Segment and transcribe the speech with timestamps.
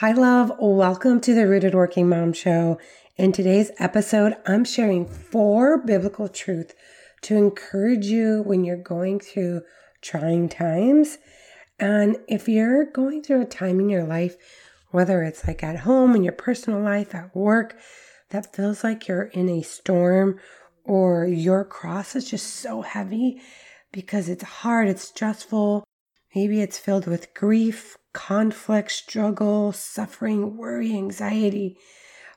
[0.00, 0.52] Hi, love.
[0.58, 2.78] Welcome to the Rooted Working Mom Show.
[3.16, 6.74] In today's episode, I'm sharing four biblical truths
[7.22, 9.62] to encourage you when you're going through
[10.02, 11.16] trying times.
[11.78, 14.36] And if you're going through a time in your life,
[14.90, 17.74] whether it's like at home, in your personal life, at work,
[18.28, 20.38] that feels like you're in a storm
[20.84, 23.40] or your cross is just so heavy
[23.92, 25.84] because it's hard, it's stressful.
[26.34, 31.76] Maybe it's filled with grief, conflict, struggle, suffering, worry, anxiety,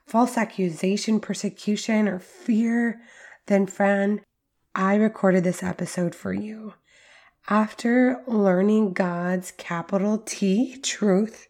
[0.06, 3.00] false accusation, persecution, or fear,
[3.48, 4.20] then, friend,
[4.76, 6.74] I recorded this episode for you.
[7.48, 11.48] After learning God's capital T truth,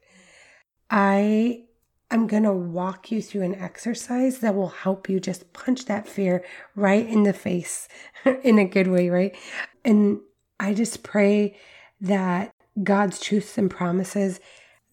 [0.91, 1.63] I
[2.11, 6.07] am going to walk you through an exercise that will help you just punch that
[6.07, 7.87] fear right in the face
[8.43, 9.35] in a good way, right?
[9.83, 10.19] And
[10.59, 11.57] I just pray
[11.99, 14.39] that God's truths and promises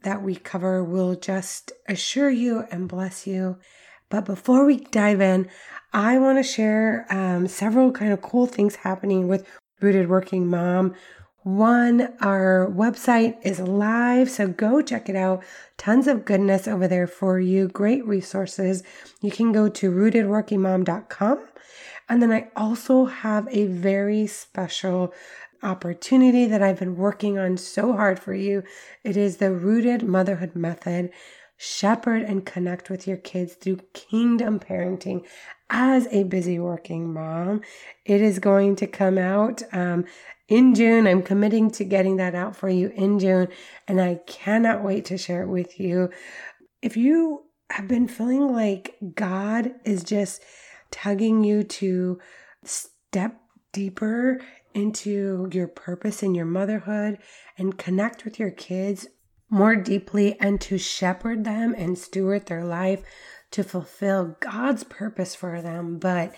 [0.03, 3.59] that we cover will just assure you and bless you.
[4.09, 5.49] But before we dive in,
[5.93, 9.47] I want to share um, several kind of cool things happening with
[9.81, 10.95] Rooted Working Mom.
[11.43, 15.45] One, our website is live, so go check it out.
[15.77, 18.83] Tons of goodness over there for you, great resources.
[19.23, 21.47] You can go to rootedworkingmom.com.
[22.09, 25.13] And then I also have a very special
[25.63, 28.63] opportunity that I've been working on so hard for you.
[29.03, 31.11] It is the Rooted Motherhood Method.
[31.59, 35.25] Shepherd and connect with your kids through kingdom parenting
[35.71, 37.63] as a busy working mom.
[38.05, 40.05] It is going to come out um,
[40.49, 41.07] in June.
[41.07, 43.49] I'm committing to getting that out for you in June,
[43.89, 46.11] and I cannot wait to share it with you.
[46.83, 50.43] If you have been feeling like God is just
[50.91, 52.19] tugging you to
[52.65, 53.41] step
[53.73, 54.41] deeper
[54.75, 57.19] into your purpose in your motherhood
[57.57, 59.07] and connect with your kids
[59.49, 63.03] more deeply and to shepherd them and steward their life
[63.51, 65.99] to fulfill God's purpose for them.
[65.99, 66.35] But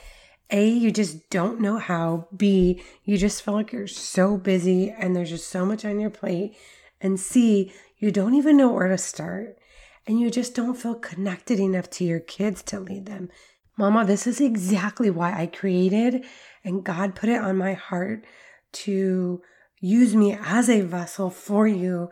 [0.51, 2.29] A, you just don't know how.
[2.37, 6.11] B, you just feel like you're so busy and there's just so much on your
[6.11, 6.57] plate.
[7.01, 9.59] And C, you don't even know where to start.
[10.07, 13.31] And you just don't feel connected enough to your kids to lead them.
[13.79, 16.25] Mama, this is exactly why I created
[16.65, 18.25] and God put it on my heart
[18.73, 19.41] to
[19.81, 22.11] use me as a vessel for you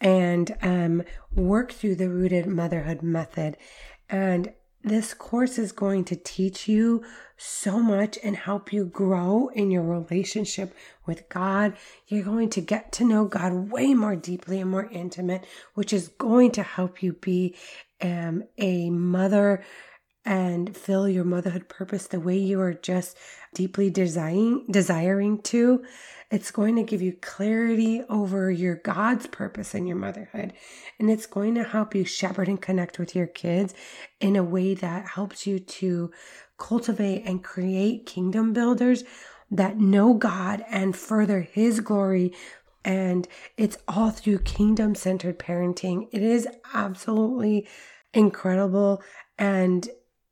[0.00, 1.02] and um,
[1.34, 3.56] work through the rooted motherhood method.
[4.08, 4.52] And
[4.84, 7.02] this course is going to teach you
[7.36, 10.72] so much and help you grow in your relationship
[11.04, 11.76] with God.
[12.06, 16.06] You're going to get to know God way more deeply and more intimate, which is
[16.06, 17.56] going to help you be
[18.00, 19.64] um, a mother
[20.24, 23.16] and fill your motherhood purpose the way you are just
[23.54, 25.82] deeply desiring desiring to
[26.30, 30.52] it's going to give you clarity over your God's purpose in your motherhood.
[30.98, 33.72] And it's going to help you shepherd and connect with your kids
[34.20, 36.10] in a way that helps you to
[36.58, 39.04] cultivate and create kingdom builders
[39.50, 42.34] that know God and further his glory.
[42.84, 43.26] And
[43.56, 46.08] it's all through kingdom centered parenting.
[46.12, 47.66] It is absolutely
[48.12, 49.02] incredible.
[49.38, 49.88] And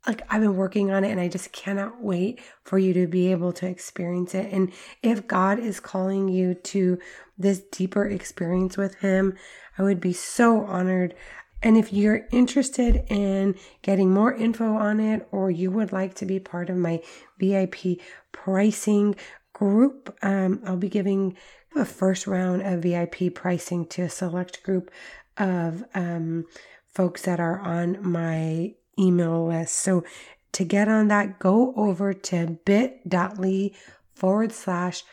[0.07, 3.31] like I've been working on it and I just cannot wait for you to be
[3.31, 4.53] able to experience it.
[4.53, 4.73] And
[5.03, 6.99] if God is calling you to
[7.37, 9.37] this deeper experience with Him,
[9.77, 11.15] I would be so honored.
[11.63, 16.27] And if you're interested in getting more info on it or you would like to
[16.27, 17.03] be part of my
[17.39, 17.99] VIP
[18.31, 19.17] pricing
[19.53, 21.37] group, um, I'll be giving
[21.75, 24.91] a first round of VIP pricing to a select group
[25.39, 26.45] of um,
[26.87, 29.77] folks that are on my email list.
[29.77, 30.05] So
[30.53, 33.73] to get on that, go over to bit.ly
[34.15, 35.05] forward slash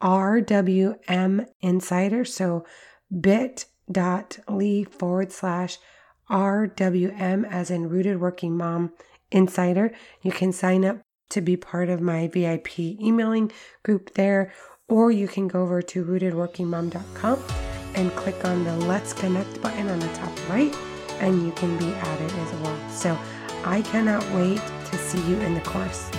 [0.00, 2.24] RWM Insider.
[2.24, 2.64] So
[3.20, 5.78] bit.ly forward slash
[6.30, 8.92] RWM as in Rooted Working Mom
[9.30, 9.92] Insider.
[10.22, 13.50] You can sign up to be part of my VIP emailing
[13.82, 14.52] group there,
[14.88, 17.42] or you can go over to rootedworkingmom.com
[17.94, 20.74] and click on the Let's Connect button on the top right
[21.22, 22.90] and you can be added as well.
[22.90, 23.18] So
[23.64, 24.60] I cannot wait
[24.90, 26.10] to see you in the course.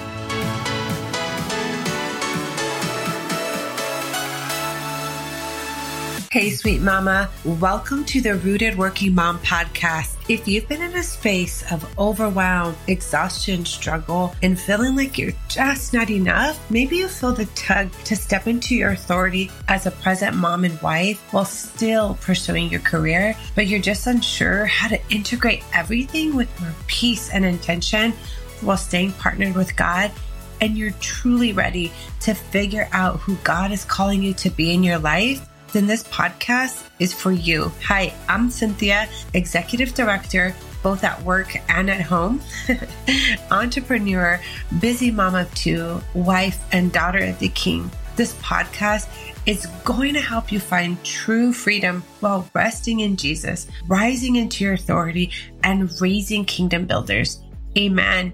[6.33, 7.30] Hey, sweet mama.
[7.45, 10.15] Welcome to the Rooted Working Mom podcast.
[10.27, 15.94] If you've been in a space of overwhelm, exhaustion, struggle, and feeling like you're just
[15.94, 20.35] not enough, maybe you feel the tug to step into your authority as a present
[20.35, 25.63] mom and wife while still pursuing your career, but you're just unsure how to integrate
[25.71, 28.12] everything with more peace and intention
[28.62, 30.12] while staying partnered with God
[30.62, 31.91] and you're truly ready
[32.21, 36.03] to figure out who God is calling you to be in your life then this
[36.03, 37.71] podcast is for you.
[37.83, 42.41] Hi, I'm Cynthia, Executive Director, both at work and at home,
[43.51, 44.39] entrepreneur,
[44.79, 47.89] busy mom of two, wife, and daughter of the King.
[48.15, 49.09] This podcast
[49.47, 54.73] is going to help you find true freedom while resting in Jesus, rising into your
[54.73, 55.31] authority,
[55.63, 57.41] and raising kingdom builders.
[57.75, 58.31] Amen.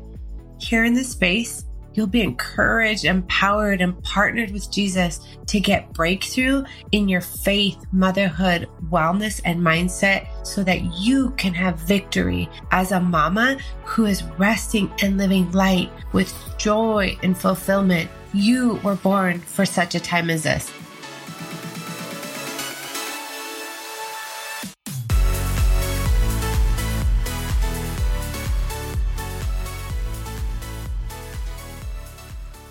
[0.59, 1.63] Here in this space,
[1.93, 8.69] You'll be encouraged, empowered, and partnered with Jesus to get breakthrough in your faith, motherhood,
[8.89, 14.91] wellness, and mindset so that you can have victory as a mama who is resting
[15.01, 18.09] and living light with joy and fulfillment.
[18.33, 20.71] You were born for such a time as this.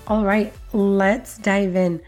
[0.09, 2.01] All right, let's dive in.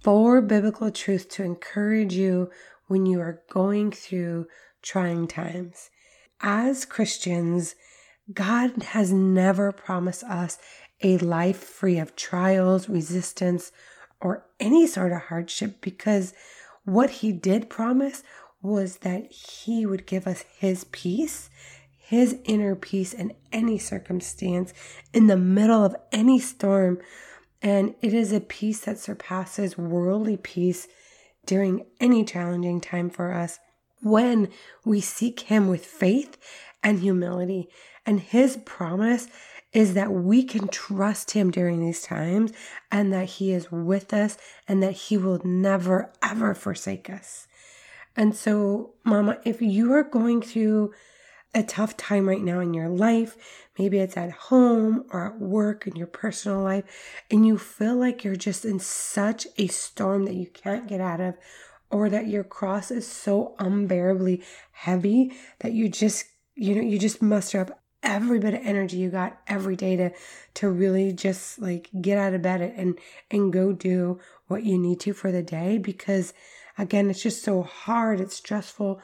[0.00, 2.50] Four biblical truths to encourage you
[2.88, 4.48] when you are going through
[4.82, 5.88] trying times.
[6.40, 7.76] As Christians,
[8.32, 10.58] God has never promised us
[11.00, 13.70] a life free of trials, resistance,
[14.20, 16.34] or any sort of hardship because
[16.84, 18.24] what He did promise
[18.62, 21.50] was that He would give us His peace,
[21.96, 24.74] His inner peace in any circumstance,
[25.12, 26.98] in the middle of any storm
[27.64, 30.86] and it is a peace that surpasses worldly peace
[31.46, 33.58] during any challenging time for us
[34.02, 34.50] when
[34.84, 36.36] we seek Him with faith
[36.82, 37.70] and humility.
[38.04, 39.28] And His promise
[39.72, 42.52] is that we can trust Him during these times
[42.92, 44.36] and that He is with us
[44.68, 47.48] and that He will never, ever forsake us.
[48.14, 50.92] And so, Mama, if you are going through
[51.54, 53.36] a tough time right now in your life,
[53.78, 56.84] maybe it's at home or at work in your personal life,
[57.30, 61.20] and you feel like you're just in such a storm that you can't get out
[61.20, 61.34] of,
[61.90, 64.42] or that your cross is so unbearably
[64.72, 66.24] heavy that you just,
[66.54, 70.10] you know, you just muster up every bit of energy you got every day to
[70.52, 72.98] to really just like get out of bed and
[73.30, 76.34] and go do what you need to for the day because
[76.76, 79.00] again it's just so hard it's stressful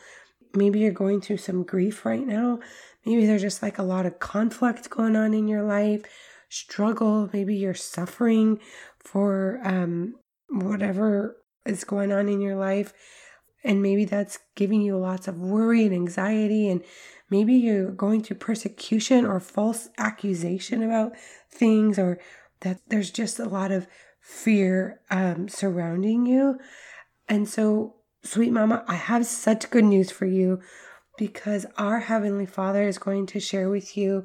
[0.55, 2.61] maybe you're going through some grief right now.
[3.05, 6.03] Maybe there's just like a lot of conflict going on in your life,
[6.49, 7.31] struggle.
[7.33, 8.61] Maybe you're suffering
[8.99, 10.17] for um,
[10.49, 12.93] whatever is going on in your life.
[13.63, 16.69] And maybe that's giving you lots of worry and anxiety.
[16.69, 16.83] And
[17.29, 21.13] maybe you're going through persecution or false accusation about
[21.53, 22.19] things, or
[22.61, 23.87] that there's just a lot of
[24.21, 26.59] fear um, surrounding you.
[27.29, 30.61] And so Sweet Mama, I have such good news for you
[31.19, 34.25] because our Heavenly Father is going to share with you,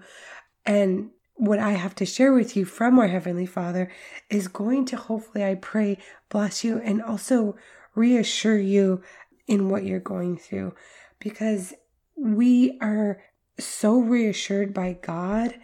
[0.65, 3.91] and what I have to share with you from our Heavenly Father
[4.29, 5.97] is going to hopefully, I pray,
[6.29, 7.55] bless you and also
[7.93, 9.01] reassure you
[9.47, 10.73] in what you're going through
[11.19, 11.73] because
[12.17, 13.21] we are
[13.59, 15.55] so reassured by God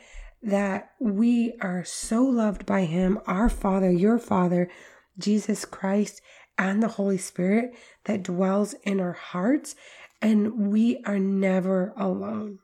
[0.43, 4.69] that we are so loved by Him, our Father, your Father,
[5.17, 6.21] Jesus Christ,
[6.61, 7.73] and the Holy Spirit
[8.03, 9.75] that dwells in our hearts,
[10.21, 12.59] and we are never alone.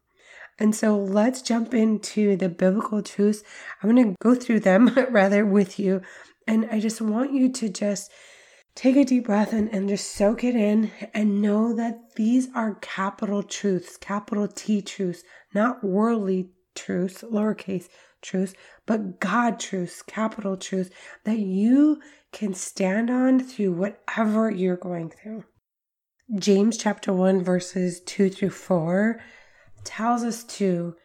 [0.59, 3.43] And so let's jump into the biblical truths.
[3.81, 6.01] I'm going to go through them rather with you.
[6.47, 8.11] And I just want you to just
[8.75, 12.75] take a deep breath and, and just soak it in and know that these are
[12.75, 15.23] capital truths, capital T truths,
[15.55, 17.89] not worldly truths, lowercase
[18.21, 18.53] truths,
[18.85, 20.91] but God truths, capital truths
[21.23, 21.99] that you
[22.37, 25.43] can stand on through whatever you're going through.
[26.37, 29.19] James chapter 1, verses 2 through 4
[29.83, 30.95] tells us to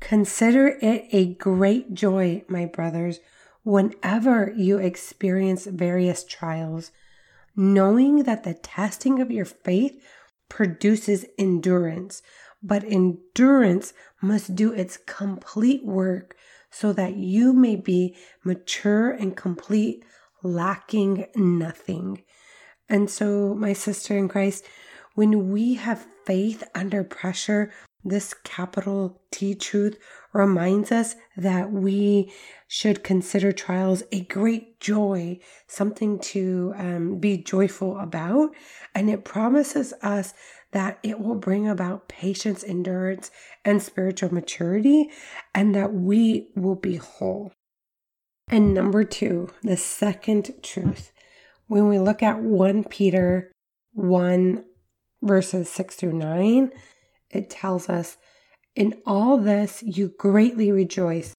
[0.00, 3.20] consider it a great joy, my brothers,
[3.62, 6.90] whenever you experience various trials,
[7.56, 9.98] knowing that the testing of your faith
[10.50, 12.20] produces endurance,
[12.62, 16.36] but endurance must do its complete work
[16.70, 20.04] so that you may be mature and complete,
[20.42, 22.22] lacking nothing.
[22.88, 24.66] And so, my sister in Christ,
[25.14, 27.72] when we have faith under pressure,
[28.04, 29.96] this capital T truth
[30.32, 32.32] reminds us that we
[32.66, 38.50] should consider trials a great joy, something to um, be joyful about.
[38.94, 40.34] And it promises us
[40.72, 43.30] that it will bring about patience, endurance,
[43.64, 45.10] and spiritual maturity,
[45.54, 47.52] and that we will be whole.
[48.52, 51.10] And number two, the second truth,
[51.68, 53.50] when we look at 1 Peter
[53.94, 54.62] 1,
[55.22, 56.70] verses 6 through 9,
[57.30, 58.18] it tells us,
[58.76, 61.32] In all this you greatly rejoice,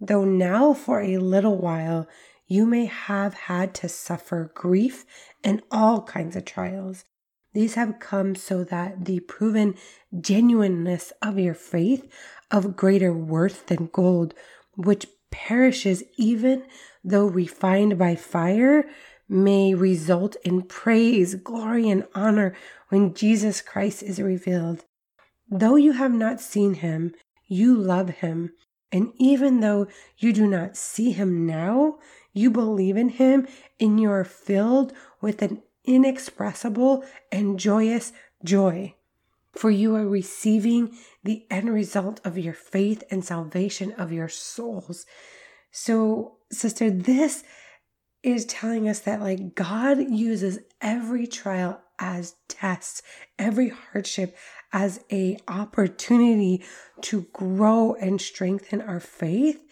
[0.00, 2.08] though now for a little while
[2.46, 5.04] you may have had to suffer grief
[5.44, 7.04] and all kinds of trials.
[7.52, 9.74] These have come so that the proven
[10.18, 12.10] genuineness of your faith,
[12.50, 14.32] of greater worth than gold,
[14.76, 16.64] which perishes even
[17.02, 18.84] though refined by fire,
[19.28, 22.54] may result in praise, glory, and honor
[22.88, 24.84] when Jesus Christ is revealed.
[25.50, 27.14] Though you have not seen him,
[27.48, 28.52] you love him.
[28.92, 29.88] And even though
[30.18, 31.98] you do not see him now,
[32.32, 33.48] you believe in him
[33.80, 38.12] and you are filled with an inexpressible and joyous
[38.44, 38.94] joy.
[39.56, 45.06] For you are receiving the end result of your faith and salvation of your souls.
[45.70, 47.44] So, sister, this
[48.22, 53.02] is telling us that like God uses every trial as tests,
[53.38, 54.36] every hardship
[54.72, 56.64] as a opportunity
[57.02, 59.62] to grow and strengthen our faith,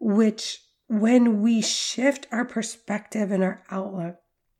[0.00, 4.16] which when we shift our perspective and our outlook,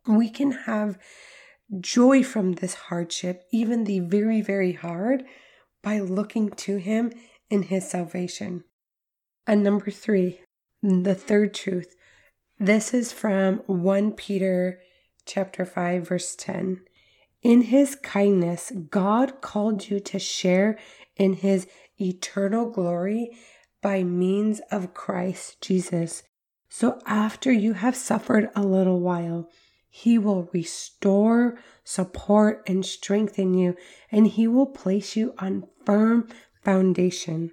[0.07, 0.99] we can have
[1.81, 5.25] joy from this hardship, even the very, very hard,
[5.83, 7.13] by looking to Him
[7.51, 8.65] in His salvation.
[9.47, 10.41] And number three,
[10.83, 11.95] the third truth.
[12.59, 14.81] This is from 1 Peter
[15.27, 16.81] chapter 5 verse 10.
[17.43, 20.77] In his kindness, God called you to share
[21.17, 21.69] in his
[22.01, 23.31] eternal glory
[23.81, 26.25] by means of Christ Jesus.
[26.69, 29.49] So after you have suffered a little while,
[29.91, 33.75] he will restore, support, and strengthen you,
[34.13, 36.29] and He will place you on firm
[36.63, 37.53] foundation.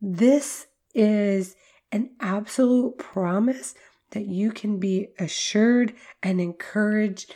[0.00, 1.56] This is
[1.92, 3.74] an absolute promise
[4.10, 7.34] that you can be assured and encouraged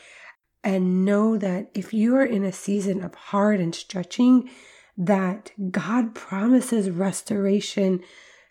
[0.65, 4.51] and know that if you are in a season of hard and stretching,
[4.97, 8.01] that God promises restoration,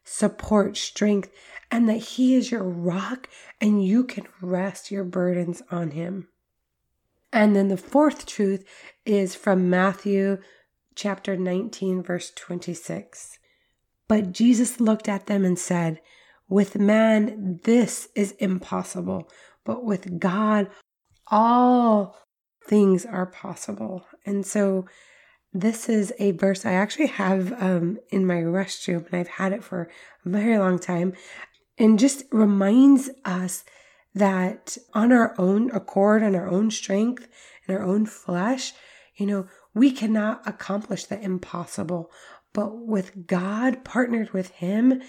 [0.08, 1.30] support, strength,
[1.70, 3.28] and that He is your rock
[3.60, 6.30] and you can rest your burdens on Him.
[7.34, 8.64] And then the fourth truth
[9.06, 10.38] is from Matthew
[10.96, 13.38] chapter 19, verse 26.
[14.08, 16.00] But Jesus looked at them and said,
[16.48, 19.30] With man, this is impossible,
[19.66, 20.70] but with God,
[21.28, 22.18] all
[22.66, 24.06] things are possible.
[24.26, 24.86] And so,
[25.62, 29.64] this is a verse I actually have um, in my restroom, and I've had it
[29.64, 29.90] for
[30.26, 31.14] a very long time
[31.80, 33.64] and just reminds us
[34.14, 37.28] that on our own accord, on our own strength,
[37.68, 38.74] in our own flesh,
[39.16, 42.12] you know, we cannot accomplish the impossible.
[42.54, 45.02] But with God, partnered with Him,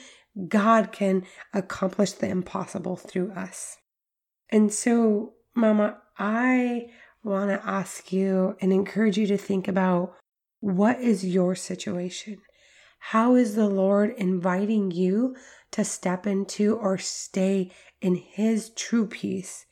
[0.48, 3.76] God can accomplish the impossible through us.
[4.50, 6.88] And so, Mama, I
[7.22, 10.14] want to ask you and encourage you to think about
[10.60, 12.40] what is your situation?
[12.98, 15.36] How is the Lord inviting you
[15.70, 19.66] to step into or stay in His true peace,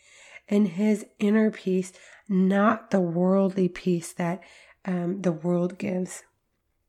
[0.49, 1.93] in His inner peace,
[2.29, 4.43] not the worldly peace that
[4.85, 6.23] um, the world gives?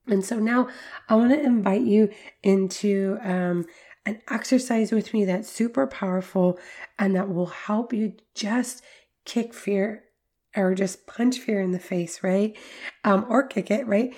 [0.08, 0.70] And so now
[1.10, 2.10] I want to invite you
[2.44, 3.66] into um,
[4.06, 6.58] an exercise with me that's super powerful
[6.98, 8.82] and that will help you just
[9.26, 10.04] kick fear
[10.58, 12.58] or just punch fear in the face, right?
[13.04, 14.14] Um, or kick it, right?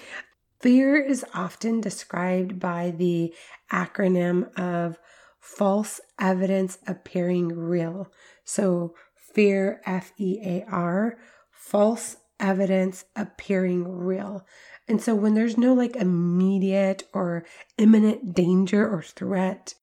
[0.59, 3.33] Fear is often described by the
[3.71, 4.97] acronym of
[5.39, 8.11] false evidence appearing real.
[8.43, 11.17] So, fear, F E A R,
[11.51, 14.45] false evidence appearing real.
[14.87, 17.45] And so, when there's no like immediate or
[17.77, 19.75] imminent danger or threat,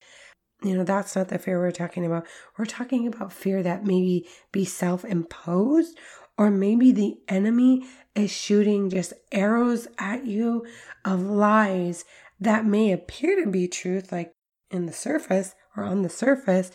[0.62, 2.26] you know, that's not the fear we're talking about.
[2.58, 5.98] We're talking about fear that maybe be self imposed
[6.38, 10.66] or maybe the enemy is shooting just arrows at you
[11.05, 12.05] of lies
[12.40, 14.35] that may appear to be truth, like
[14.71, 16.71] in the surface or on the surface,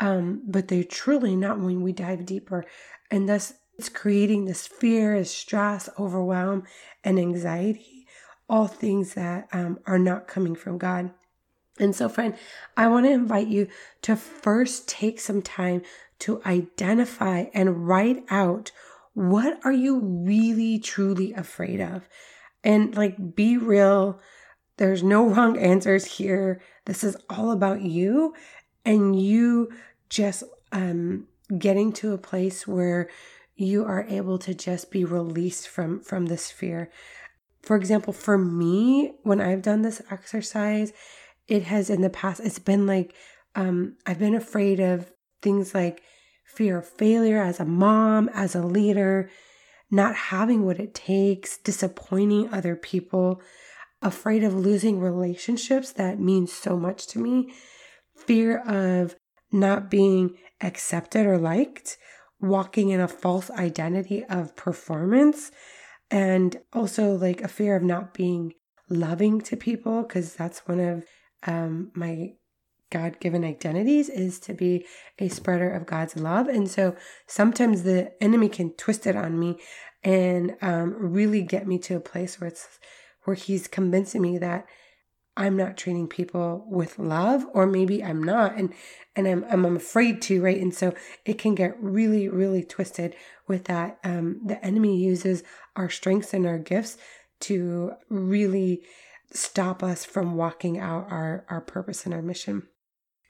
[0.00, 2.64] um, but they're truly not when we dive deeper.
[3.10, 6.64] And thus, it's creating this fear, stress, overwhelm,
[7.02, 8.06] and anxiety,
[8.48, 11.10] all things that um, are not coming from God.
[11.78, 12.36] And so, friend,
[12.76, 13.66] I want to invite you
[14.02, 15.82] to first take some time
[16.20, 18.70] to identify and write out
[19.14, 22.08] what are you really truly afraid of?
[22.62, 24.20] And like, be real.
[24.76, 26.60] There's no wrong answers here.
[26.84, 28.34] This is all about you
[28.84, 29.70] and you
[30.08, 31.26] just um,
[31.58, 33.08] getting to a place where
[33.56, 36.90] you are able to just be released from from this fear.
[37.62, 40.92] For example, for me, when I've done this exercise,
[41.46, 43.14] it has in the past it's been like
[43.54, 46.02] um, I've been afraid of things like
[46.54, 49.30] fear of failure as a mom, as a leader,
[49.90, 53.40] not having what it takes, disappointing other people,
[54.02, 57.52] afraid of losing relationships that mean so much to me,
[58.16, 59.16] fear of
[59.52, 61.96] not being accepted or liked,
[62.40, 65.50] walking in a false identity of performance,
[66.10, 68.52] and also like a fear of not being
[68.90, 71.04] loving to people because that's one of
[71.46, 72.32] um, my
[72.94, 74.86] God given identities is to be
[75.18, 76.46] a spreader of God's love.
[76.46, 76.94] And so
[77.26, 79.58] sometimes the enemy can twist it on me
[80.04, 82.78] and um, really get me to a place where it's
[83.24, 84.66] where he's convincing me that
[85.36, 88.72] I'm not treating people with love, or maybe I'm not, and
[89.16, 90.60] and I'm I'm afraid to, right?
[90.60, 93.16] And so it can get really, really twisted
[93.48, 93.98] with that.
[94.04, 95.42] Um, the enemy uses
[95.74, 96.96] our strengths and our gifts
[97.40, 98.82] to really
[99.32, 102.68] stop us from walking out our our purpose and our mission.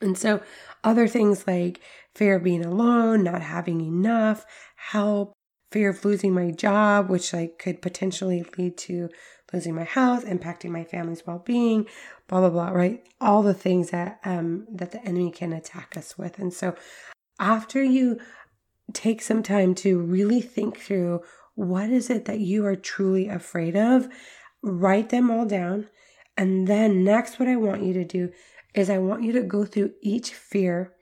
[0.05, 0.41] And so
[0.85, 1.81] other things like
[2.15, 4.45] fear of being alone, not having enough,
[4.77, 5.33] help,
[5.73, 9.09] fear of losing my job, which like could potentially lead to
[9.53, 11.87] losing my house, impacting my family's well-being,
[12.29, 13.03] blah blah blah, right?
[13.21, 16.39] All the things that um that the enemy can attack us with.
[16.39, 16.77] And so
[17.41, 18.21] after you
[18.93, 21.23] take some time to really think through
[21.55, 24.09] what is it that you are truly afraid of,
[24.63, 25.89] write them all down.
[26.37, 28.31] And then next what I want you to do
[28.75, 30.93] is I want you to go through each fear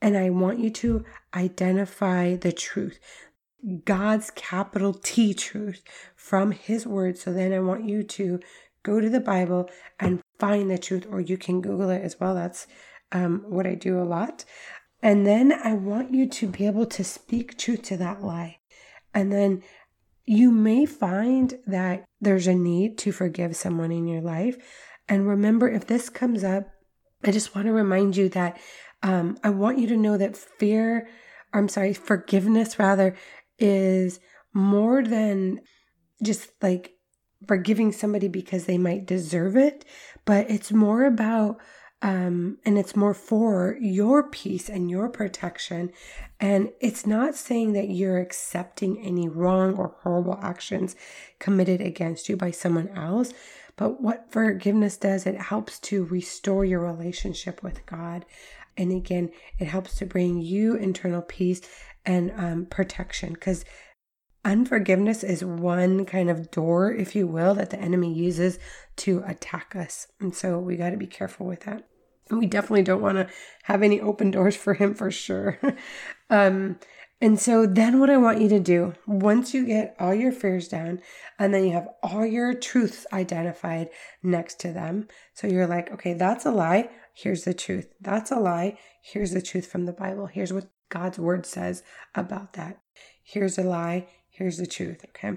[0.00, 3.00] and I want you to identify the truth.
[3.84, 5.82] God's capital T truth
[6.14, 7.18] from His Word.
[7.18, 8.38] So then I want you to
[8.84, 12.34] go to the Bible and find the truth, or you can Google it as well.
[12.34, 12.68] That's
[13.10, 14.44] um, what I do a lot.
[15.02, 18.58] And then I want you to be able to speak truth to that lie.
[19.12, 19.62] And then
[20.24, 24.56] you may find that there's a need to forgive someone in your life.
[25.08, 26.68] And remember, if this comes up,
[27.24, 28.58] I just want to remind you that
[29.02, 31.08] um, I want you to know that fear,
[31.52, 33.16] I'm sorry, forgiveness rather,
[33.58, 34.20] is
[34.52, 35.60] more than
[36.22, 36.94] just like
[37.46, 39.84] forgiving somebody because they might deserve it,
[40.24, 41.58] but it's more about
[42.00, 45.90] um, and it's more for your peace and your protection.
[46.38, 50.94] And it's not saying that you're accepting any wrong or horrible actions
[51.40, 53.32] committed against you by someone else.
[53.76, 58.24] But what forgiveness does, it helps to restore your relationship with God.
[58.76, 61.60] And again, it helps to bring you internal peace
[62.06, 63.64] and um, protection because
[64.48, 68.58] unforgiveness is one kind of door, if you will, that the enemy uses
[68.96, 70.06] to attack us.
[70.20, 71.86] And so we got to be careful with that.
[72.30, 73.28] And we definitely don't want to
[73.64, 75.58] have any open doors for him for sure.
[76.30, 76.78] um,
[77.20, 80.66] and so then what I want you to do, once you get all your fears
[80.66, 81.00] down
[81.38, 83.90] and then you have all your truths identified
[84.22, 85.08] next to them.
[85.34, 86.88] So you're like, okay, that's a lie.
[87.12, 87.92] Here's the truth.
[88.00, 88.78] That's a lie.
[89.02, 90.26] Here's the truth from the Bible.
[90.26, 91.82] Here's what God's word says
[92.14, 92.80] about that.
[93.22, 94.06] Here's a lie.
[94.38, 95.04] Here's the truth.
[95.08, 95.36] Okay.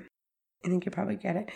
[0.64, 1.50] I think you probably get it.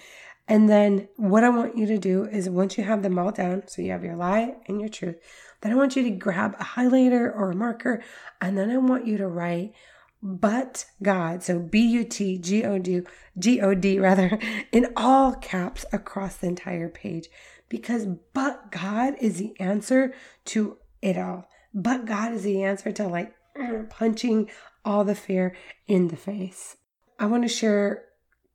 [0.48, 3.68] And then what I want you to do is once you have them all down,
[3.68, 5.18] so you have your lie and your truth,
[5.62, 8.04] then I want you to grab a highlighter or a marker,
[8.42, 9.74] and then I want you to write
[10.22, 13.02] but God, so B U T G O D
[13.38, 14.40] G O D rather,
[14.72, 17.28] in all caps across the entire page,
[17.70, 21.48] because but God is the answer to it all.
[21.76, 23.36] But God is the answer to like
[23.90, 24.50] punching
[24.84, 25.56] all the fear
[25.88, 26.78] in the face.
[27.20, 28.06] I want to share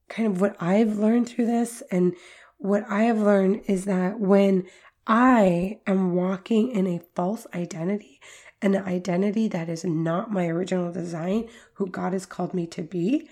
[0.08, 1.82] kind of what I've learned through this.
[1.90, 2.14] And
[2.58, 4.66] what I have learned is that when
[5.06, 8.20] I am walking in a false identity,
[8.60, 13.28] an identity that is not my original design, who God has called me to be,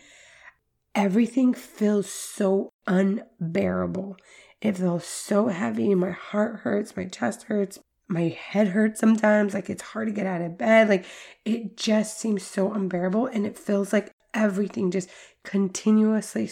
[0.94, 4.16] everything feels so unbearable.
[4.60, 5.94] It feels so heavy.
[5.94, 9.52] My heart hurts, my chest hurts, my head hurts sometimes.
[9.52, 10.88] Like it's hard to get out of bed.
[10.88, 11.04] Like
[11.44, 13.26] it just seems so unbearable.
[13.26, 15.10] And it feels like everything just
[15.42, 16.50] continuously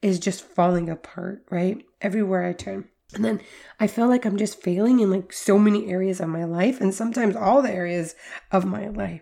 [0.00, 1.84] is just falling apart, right?
[2.00, 2.88] Everywhere I turn.
[3.14, 3.40] And then
[3.78, 6.94] I feel like I'm just failing in like so many areas of my life and
[6.94, 8.14] sometimes all the areas
[8.50, 9.20] of my life.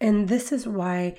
[0.00, 1.16] And this is why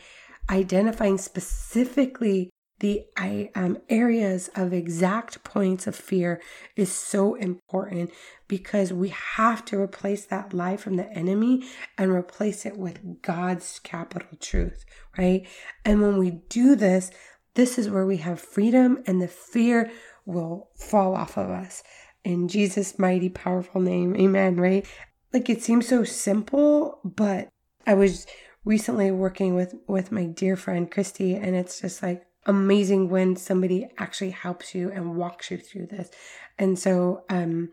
[0.50, 6.42] identifying specifically the I, um, areas of exact points of fear
[6.76, 8.12] is so important
[8.48, 13.80] because we have to replace that lie from the enemy and replace it with God's
[13.80, 14.86] capital truth,
[15.18, 15.48] right?
[15.84, 17.10] And when we do this,
[17.56, 19.92] this is where we have freedom and the fear
[20.26, 21.82] will fall off of us.
[22.24, 24.86] In Jesus' mighty, powerful name, amen, right?
[25.34, 27.48] Like it seems so simple, but
[27.88, 28.28] I was
[28.64, 33.88] recently working with with my dear friend Christy and it's just like amazing when somebody
[33.98, 36.10] actually helps you and walks you through this.
[36.58, 37.70] And so um,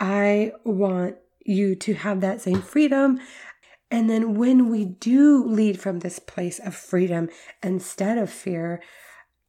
[0.00, 3.20] I want you to have that same freedom.
[3.90, 7.28] And then when we do lead from this place of freedom
[7.62, 8.82] instead of fear,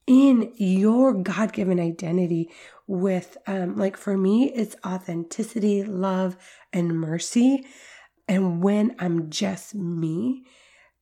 [0.06, 2.50] in your God given identity,
[2.88, 6.36] with, um, like for me, it's authenticity, love,
[6.74, 7.66] and mercy.
[8.28, 10.44] And when I'm just me,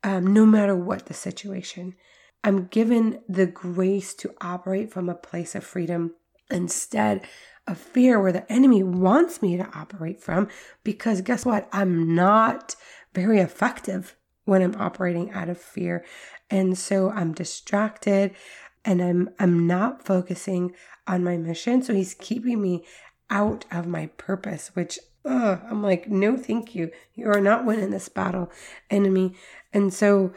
[0.03, 1.95] um, no matter what the situation,
[2.43, 6.15] I'm given the grace to operate from a place of freedom
[6.49, 7.27] instead
[7.67, 10.47] of fear where the enemy wants me to operate from.
[10.84, 11.69] Because guess what?
[11.71, 12.75] I'm not
[13.13, 16.04] very effective when I'm operating out of fear.
[16.49, 18.36] And so I'm distracted
[18.84, 20.73] and I'm I'm not focusing
[21.08, 21.84] on my mission.
[21.84, 22.86] So he's keeping me
[23.30, 26.91] out of my purpose, which ugh, I'm like, no, thank you.
[27.13, 28.51] You are not winning this battle,
[28.89, 29.36] enemy.
[29.71, 30.34] And so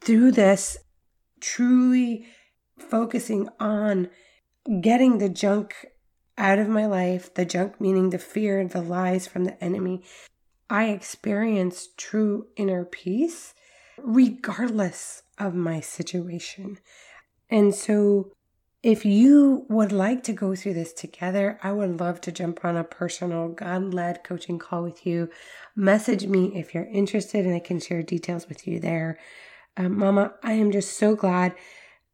[0.00, 0.78] through this,
[1.40, 2.26] truly
[2.78, 4.08] focusing on
[4.80, 5.74] getting the junk
[6.36, 10.04] out of my life, the junk meaning the fear, the lies from the enemy,
[10.70, 13.54] I experience true inner peace
[13.98, 16.78] regardless of my situation.
[17.50, 18.32] And so,
[18.80, 22.76] if you would like to go through this together, I would love to jump on
[22.76, 25.30] a personal God led coaching call with you.
[25.74, 29.18] Message me if you're interested, and I can share details with you there.
[29.78, 31.54] Um, Mama, I am just so glad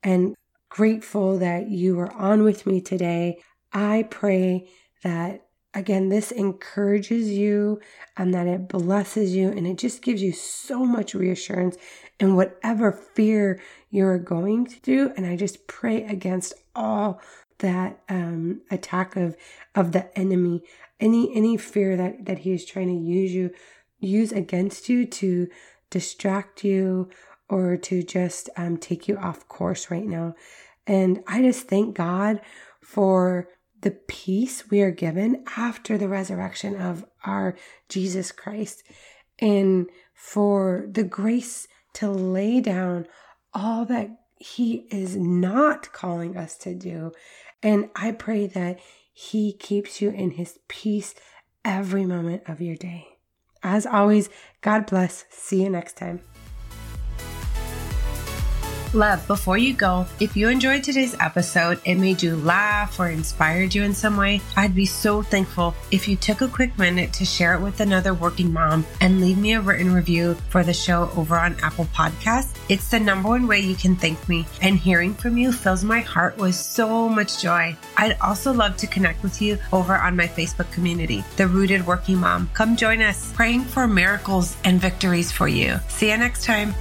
[0.02, 0.34] and
[0.68, 3.38] grateful that you were on with me today.
[3.72, 4.68] I pray
[5.02, 7.80] that again, this encourages you
[8.18, 11.78] and that it blesses you and it just gives you so much reassurance
[12.20, 15.14] in whatever fear you're going through.
[15.16, 17.18] And I just pray against all
[17.60, 19.36] that um, attack of
[19.74, 20.62] of the enemy,
[21.00, 23.52] any any fear that that he is trying to use you
[23.98, 25.48] use against you to
[25.88, 27.08] distract you
[27.48, 30.34] or to just um, take you off course right now.
[30.86, 32.40] And I just thank God
[32.80, 33.48] for
[33.80, 37.54] the peace we are given after the resurrection of our
[37.88, 38.82] Jesus Christ
[39.38, 43.06] and for the grace to lay down
[43.52, 47.12] all that He is not calling us to do.
[47.62, 48.80] And I pray that
[49.12, 51.14] He keeps you in His peace
[51.64, 53.08] every moment of your day.
[53.62, 54.28] As always,
[54.60, 55.24] God bless.
[55.30, 56.20] See you next time.
[58.94, 63.74] Love, before you go, if you enjoyed today's episode, it made you laugh or inspired
[63.74, 67.24] you in some way, I'd be so thankful if you took a quick minute to
[67.24, 71.10] share it with another working mom and leave me a written review for the show
[71.16, 72.56] over on Apple Podcasts.
[72.68, 75.98] It's the number one way you can thank me, and hearing from you fills my
[75.98, 77.76] heart with so much joy.
[77.96, 82.18] I'd also love to connect with you over on my Facebook community, The Rooted Working
[82.18, 82.48] Mom.
[82.54, 85.80] Come join us, praying for miracles and victories for you.
[85.88, 86.74] See you next time.